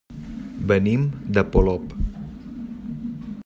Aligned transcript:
Venim 0.71 1.03
de 1.37 1.43
Polop. 1.57 1.95